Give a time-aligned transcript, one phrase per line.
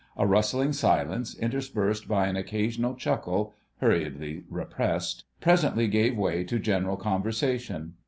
[0.17, 6.97] A rustling silence, interspersed by an occasional chuckle (hurriedly repressed), presently gave way to general
[6.97, 7.93] conversation.